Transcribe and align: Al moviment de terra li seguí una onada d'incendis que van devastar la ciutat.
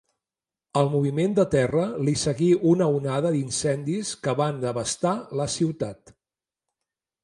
Al 0.79 0.87
moviment 0.93 1.35
de 1.39 1.45
terra 1.57 1.83
li 2.07 2.15
seguí 2.23 2.49
una 2.71 2.89
onada 2.97 3.35
d'incendis 3.37 4.17
que 4.25 4.37
van 4.43 4.61
devastar 4.69 5.17
la 5.41 5.51
ciutat. 5.61 6.21